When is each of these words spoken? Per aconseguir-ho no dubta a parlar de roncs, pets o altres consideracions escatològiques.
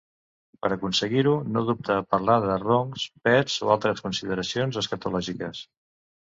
Per 0.61 0.69
aconseguir-ho 0.75 1.33
no 1.57 1.61
dubta 1.67 1.97
a 2.01 2.05
parlar 2.13 2.37
de 2.45 2.55
roncs, 2.63 3.05
pets 3.29 3.59
o 3.67 3.71
altres 3.77 4.03
consideracions 4.07 4.81
escatològiques. 4.83 5.63